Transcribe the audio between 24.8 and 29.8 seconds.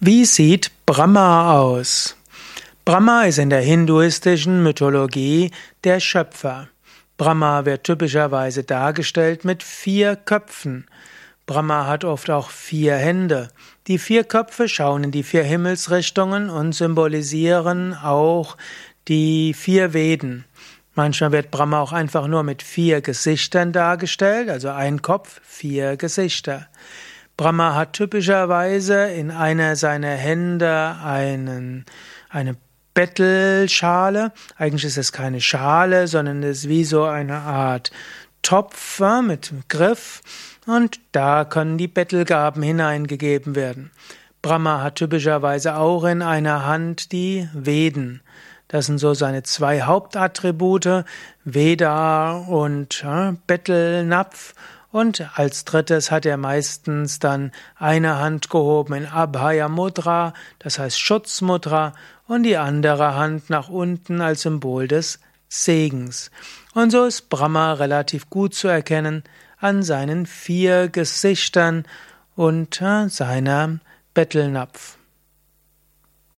Kopf, vier Gesichter. Brahma hat typischerweise in einer